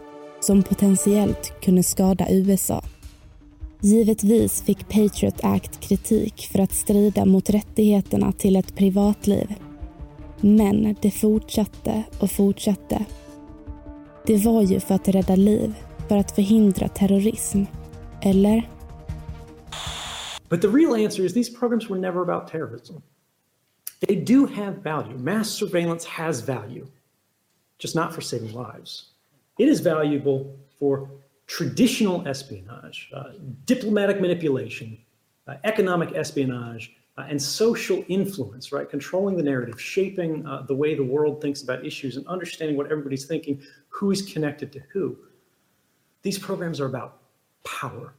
som 0.47 0.63
potentiellt 0.63 1.61
kunde 1.61 1.83
skada 1.83 2.27
USA. 2.31 2.85
Givetvis 3.81 4.63
fick 4.63 4.89
Patriot 4.89 5.41
Act 5.43 5.81
kritik 5.81 6.49
för 6.53 6.59
att 6.59 6.73
strida 6.73 7.25
mot 7.25 7.51
rättigheterna 7.51 8.33
till 8.33 8.57
ett 8.57 8.77
privatliv. 8.77 9.55
Men 10.41 10.97
det 11.03 11.11
fortsatte 11.11 12.03
och 12.21 12.31
fortsatte. 12.31 13.05
Det 14.27 14.37
var 14.45 14.63
ju 14.63 14.81
för 14.81 14.95
att 14.95 15.09
rädda 15.09 15.37
liv, 15.37 15.75
för 16.09 16.17
att 16.17 16.31
förhindra 16.31 16.89
terrorism. 16.89 17.63
Eller? 18.23 18.71
But 20.49 20.63
the 20.63 20.69
real 20.69 21.05
answer 21.05 21.25
is 21.25 21.35
these 21.35 21.59
programs 21.59 21.91
were 21.91 22.01
never 22.01 22.21
about 22.21 22.49
terrorism. 22.49 22.95
They 24.07 24.25
do 24.25 24.47
have 24.47 24.73
value. 24.85 25.19
Mass 25.19 25.49
surveillance 25.49 26.09
has 26.09 26.49
value, 26.49 26.87
just 27.79 27.97
not 27.97 28.15
for 28.15 28.21
saving 28.21 28.53
lives. 28.53 29.16
It 29.59 29.69
is 29.69 29.81
valuable 29.81 30.55
for 30.79 31.11
traditional 31.47 32.27
espionage, 32.29 33.11
uh, 33.15 33.33
diplomatic 33.65 34.21
manipulation, 34.21 34.99
uh, 35.49 35.55
economic 35.65 36.15
espionage, 36.15 36.93
uh, 37.17 37.25
and 37.31 37.41
social 37.41 38.05
influence, 38.09 38.73
right? 38.73 38.91
Controlling 38.91 39.37
the 39.37 39.43
narrative, 39.43 39.81
shaping 39.81 40.47
uh, 40.47 40.63
the 40.69 40.75
way 40.75 40.95
the 40.95 41.05
world 41.05 41.41
thinks 41.41 41.63
about 41.63 41.87
issues, 41.87 42.17
and 42.17 42.27
understanding 42.27 42.77
what 42.77 42.91
everybody's 42.91 43.25
thinking, 43.25 43.63
who 43.89 44.11
is 44.11 44.21
connected 44.23 44.73
to 44.73 44.81
who. 44.93 45.17
These 46.23 46.39
programs 46.39 46.81
are 46.81 46.87
about 46.87 47.13
power. 47.81 48.13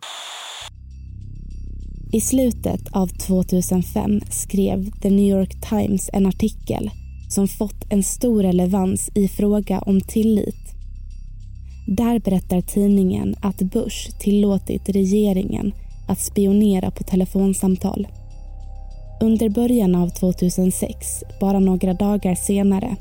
I 2.13 2.21
slutet 2.21 2.87
av 2.91 3.07
2005 3.07 4.21
skrev 4.31 4.91
The 5.01 5.09
New 5.09 5.37
York 5.37 5.61
Times 5.69 6.09
en 6.13 6.25
artikel 6.25 6.89
som 7.29 7.47
fått 7.47 7.85
en 7.89 8.03
stor 8.03 8.43
relevans 8.43 9.09
i 9.15 9.27
fråga 9.27 9.79
om 9.79 10.01
tillit. 10.01 10.76
Där 11.89 12.19
berättar 12.19 12.61
tidningen 12.61 13.35
att 13.41 13.57
Bush 13.57 14.11
tillåtit 14.19 14.89
regeringen 14.89 15.73
att 16.07 16.19
spionera 16.19 16.91
på 16.91 17.03
telefonsamtal. 17.03 18.07
Under 19.21 19.49
början 19.49 19.95
av 19.95 20.09
2006, 20.09 21.23
bara 21.39 21.59
några 21.59 21.93
dagar 21.93 22.35
senare, 22.35 22.95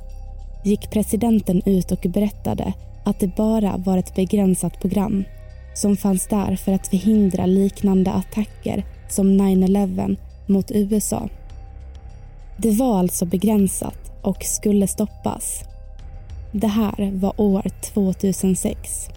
gick 0.64 0.90
presidenten 0.90 1.62
ut 1.66 1.92
och 1.92 2.06
berättade 2.08 2.72
att 3.04 3.20
det 3.20 3.36
bara 3.36 3.76
var 3.76 3.98
ett 3.98 4.14
begränsat 4.14 4.80
program 4.80 5.24
som 5.74 5.96
fanns 5.96 6.26
där 6.26 6.56
för 6.56 6.72
att 6.72 6.86
förhindra 6.86 7.46
liknande 7.46 8.12
attacker 8.12 8.84
som 9.08 9.40
9-11 9.40 10.16
mot 10.46 10.70
USA. 10.70 11.28
Det 12.56 12.70
var 12.70 12.98
alltså 12.98 13.26
begränsat 13.26 14.12
och 14.22 14.44
skulle 14.44 14.86
stoppas. 14.86 15.64
Det 16.58 16.66
här 16.66 17.10
var 17.12 17.40
år 17.40 17.62
2006. 17.80 19.08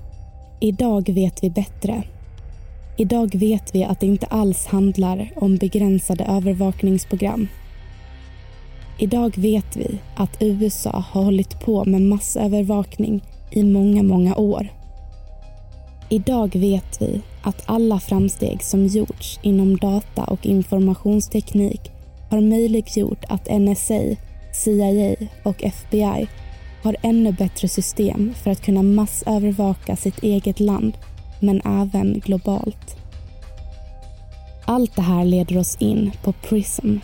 Idag 0.59 1.09
vet 1.09 1.43
vi 1.43 1.49
bättre. 1.49 2.03
Idag 2.97 3.35
vet 3.35 3.75
vi 3.75 3.83
att 3.83 3.99
det 3.99 4.05
inte 4.05 4.25
alls 4.25 4.65
handlar 4.65 5.31
om 5.35 5.57
begränsade 5.57 6.23
övervakningsprogram. 6.23 7.47
Idag 8.97 9.37
vet 9.37 9.77
vi 9.77 9.99
att 10.15 10.37
USA 10.39 11.03
har 11.09 11.23
hållit 11.23 11.59
på 11.59 11.85
med 11.85 12.01
massövervakning 12.01 13.23
i 13.51 13.63
många, 13.63 14.03
många 14.03 14.35
år. 14.35 14.67
Idag 16.09 16.55
vet 16.55 17.01
vi 17.01 17.21
att 17.43 17.63
alla 17.65 17.99
framsteg 17.99 18.63
som 18.63 18.87
gjorts 18.87 19.39
inom 19.41 19.77
data 19.77 20.23
och 20.23 20.45
informationsteknik 20.45 21.91
har 22.29 22.41
möjliggjort 22.41 23.23
att 23.27 23.47
NSA, 23.51 24.01
CIA 24.53 25.15
och 25.43 25.63
FBI 25.63 26.27
har 26.83 26.95
ännu 27.01 27.31
bättre 27.31 27.67
system 27.67 28.33
för 28.43 28.51
att 28.51 28.61
kunna 28.61 28.83
massövervaka 28.83 29.95
sitt 29.95 30.23
eget 30.23 30.59
land, 30.59 30.93
men 31.39 31.61
även 31.65 32.19
globalt. 32.19 32.97
Allt 34.65 34.95
det 34.95 35.01
här 35.01 35.25
leder 35.25 35.57
oss 35.57 35.77
in 35.79 36.11
på 36.23 36.33
PRISM. 36.33 36.97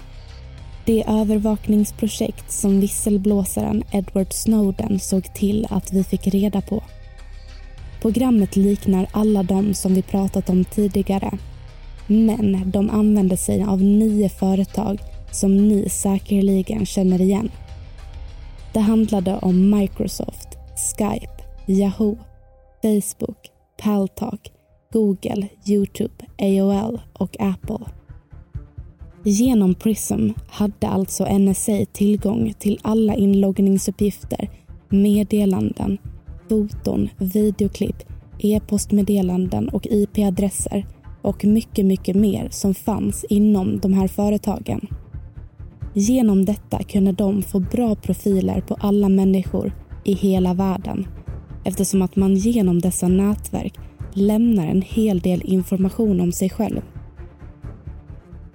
Det 0.85 1.03
övervakningsprojekt 1.07 2.51
som 2.51 2.79
visselblåsaren 2.79 3.83
Edward 3.91 4.33
Snowden 4.33 4.99
såg 4.99 5.33
till 5.33 5.67
att 5.69 5.93
vi 5.93 6.03
fick 6.03 6.27
reda 6.27 6.61
på. 6.61 6.83
Programmet 8.01 8.55
liknar 8.55 9.07
alla 9.11 9.43
de 9.43 9.73
som 9.73 9.93
vi 9.93 10.01
pratat 10.01 10.49
om 10.49 10.65
tidigare. 10.65 11.31
Men 12.07 12.71
de 12.71 12.89
använder 12.89 13.35
sig 13.35 13.63
av 13.63 13.81
nio 13.81 14.29
företag 14.29 14.99
som 15.31 15.67
ni 15.67 15.89
säkerligen 15.89 16.85
känner 16.85 17.21
igen. 17.21 17.51
Det 18.75 18.81
handlade 18.81 19.37
om 19.37 19.69
Microsoft, 19.69 20.47
Skype, 20.75 21.43
Yahoo, 21.67 22.17
Facebook, 22.81 23.37
Paltalk, 23.77 24.51
Google, 24.93 25.47
Youtube, 25.67 26.25
AOL 26.39 27.01
och 27.13 27.35
Apple. 27.39 27.79
Genom 29.23 29.75
Prism 29.75 30.29
hade 30.47 30.87
alltså 30.87 31.37
NSA 31.37 31.85
tillgång 31.93 32.53
till 32.59 32.79
alla 32.81 33.15
inloggningsuppgifter, 33.15 34.49
meddelanden, 34.89 35.97
foton, 36.49 37.09
videoklipp, 37.17 38.03
e-postmeddelanden 38.39 39.69
och 39.69 39.87
IP-adresser 39.89 40.85
och 41.21 41.45
mycket, 41.45 41.85
mycket 41.85 42.15
mer 42.15 42.47
som 42.51 42.73
fanns 42.73 43.25
inom 43.29 43.79
de 43.79 43.93
här 43.93 44.07
företagen. 44.07 44.87
Genom 45.97 46.45
detta 46.45 46.83
kunde 46.83 47.11
de 47.11 47.41
få 47.41 47.59
bra 47.59 47.95
profiler 47.95 48.61
på 48.61 48.73
alla 48.79 49.09
människor 49.09 49.71
i 50.03 50.13
hela 50.13 50.53
världen 50.53 51.07
eftersom 51.63 52.01
att 52.01 52.15
man 52.15 52.35
genom 52.35 52.81
dessa 52.81 53.07
nätverk 53.07 53.73
lämnar 54.13 54.67
en 54.67 54.81
hel 54.81 55.19
del 55.19 55.41
information 55.45 56.21
om 56.21 56.31
sig 56.31 56.49
själv. 56.49 56.81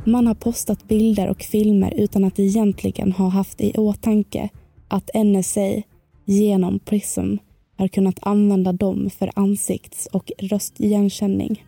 Man 0.04 0.26
har 0.26 0.34
postat 0.34 0.88
bilder 0.88 1.28
och 1.28 1.42
filmer 1.42 1.94
utan 1.96 2.24
att 2.24 2.38
egentligen 2.38 3.12
ha 3.12 3.28
haft 3.28 3.60
i 3.60 3.72
åtanke 3.72 4.48
att 4.88 5.10
NSA 5.14 5.82
genom 6.24 6.78
Prism 6.78 7.36
har 7.76 7.88
kunnat 7.88 8.18
använda 8.22 8.72
dem 8.72 9.10
för 9.18 9.30
ansikts 9.34 10.06
och 10.06 10.32
röstigenkänning. 10.38 11.64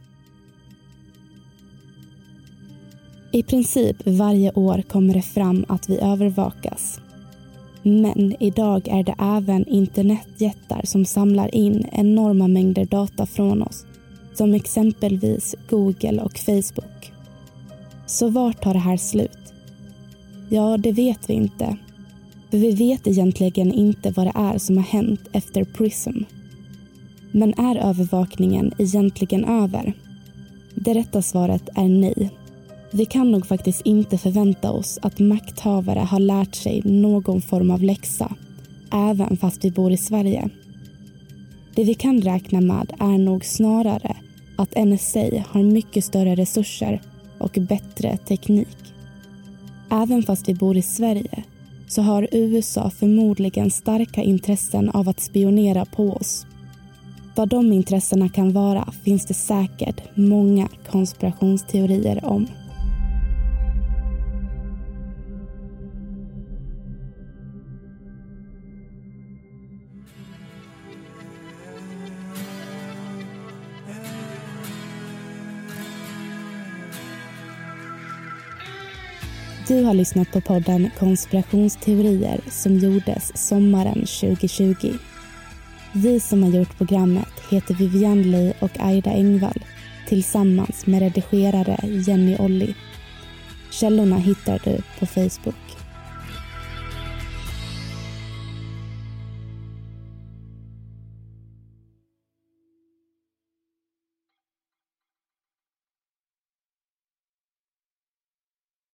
I 3.35 3.43
princip 3.43 3.97
varje 4.07 4.53
år 4.53 4.83
kommer 4.83 5.15
det 5.15 5.23
fram 5.23 5.65
att 5.69 5.89
vi 5.89 5.99
övervakas. 5.99 7.01
Men 7.83 8.35
idag 8.41 8.89
är 8.89 9.03
det 9.03 9.15
även 9.19 9.69
internetjättar 9.69 10.81
som 10.85 11.05
samlar 11.05 11.55
in 11.55 11.87
enorma 11.93 12.49
mängder 12.49 12.85
data 12.85 13.27
från 13.27 13.63
oss. 13.63 13.85
Som 14.35 14.55
exempelvis 14.55 15.55
Google 15.71 16.23
och 16.23 16.39
Facebook. 16.39 17.13
Så 18.07 18.29
vart 18.29 18.63
tar 18.63 18.73
det 18.73 18.79
här 18.79 18.97
slut? 18.97 19.55
Ja, 20.49 20.77
det 20.77 20.93
vet 20.93 21.31
vi 21.31 21.35
inte. 21.35 21.77
För 22.51 22.59
vi 22.59 22.71
vet 22.71 23.07
egentligen 23.07 23.73
inte 23.73 24.11
vad 24.11 24.27
det 24.27 24.33
är 24.35 24.59
som 24.59 24.77
har 24.77 24.85
hänt 24.85 25.21
efter 25.33 25.65
Prism. 25.65 26.19
Men 27.31 27.55
är 27.55 27.77
övervakningen 27.77 28.73
egentligen 28.79 29.45
över? 29.45 29.93
Det 30.75 30.95
rätta 30.95 31.23
svaret 31.23 31.69
är 31.75 31.89
nej. 31.89 32.31
Vi 32.95 33.07
kan 33.07 33.31
nog 33.31 33.47
faktiskt 33.47 33.81
inte 33.81 34.19
förvänta 34.19 34.71
oss 34.71 34.99
att 35.03 35.19
makthavare 35.19 35.99
har 35.99 36.21
lärt 36.21 36.55
sig 36.55 36.83
någon 36.85 37.43
form 37.43 37.71
av 37.71 37.83
läxa, 37.83 38.35
även 38.93 39.37
fast 39.37 39.65
vi 39.65 39.71
bor 39.71 39.93
i 39.93 39.97
Sverige. 39.97 40.49
Det 41.75 41.85
vi 41.85 41.95
kan 41.95 42.21
räkna 42.21 42.61
med 42.61 42.93
är 42.99 43.19
nog 43.19 43.45
snarare 43.45 44.17
att 44.57 44.77
NSA 44.77 45.45
har 45.49 45.63
mycket 45.63 46.05
större 46.05 46.35
resurser 46.35 47.01
och 47.39 47.59
bättre 47.69 48.17
teknik. 48.17 48.95
Även 49.91 50.23
fast 50.23 50.49
vi 50.49 50.55
bor 50.55 50.77
i 50.77 50.83
Sverige 50.83 51.45
så 51.89 52.03
har 52.03 52.29
USA 52.33 52.91
förmodligen 52.91 53.71
starka 53.71 54.23
intressen 54.23 54.91
av 54.91 55.09
att 55.09 55.21
spionera 55.21 55.85
på 55.85 56.11
oss. 56.13 56.47
Vad 57.37 57.49
de 57.49 57.73
intressena 57.73 58.29
kan 58.29 58.53
vara 58.53 58.93
finns 59.05 59.27
det 59.27 59.35
säkert 59.35 60.17
många 60.17 60.69
konspirationsteorier 60.91 62.25
om. 62.25 62.47
Du 79.73 79.85
har 79.85 79.95
lyssnat 79.95 80.33
på 80.33 80.41
podden 80.41 80.91
Konspirationsteorier 80.99 82.41
som 82.49 82.79
gjordes 82.79 83.49
sommaren 83.49 84.07
2020. 84.07 84.99
Vi 85.93 86.21
som 86.21 86.43
har 86.43 86.51
gjort 86.51 86.79
programmet 86.79 87.29
heter 87.51 87.75
Vivian 87.75 88.23
Lee 88.23 88.55
och 88.61 88.71
Aida 88.79 89.11
Engvall 89.11 89.65
tillsammans 90.09 90.87
med 90.87 91.03
redigerare 91.03 91.77
Jenny 91.83 92.37
Olli. 92.39 92.75
Källorna 93.71 94.17
hittar 94.17 94.61
du 94.65 94.79
på 94.99 95.07
Facebook. 95.07 95.82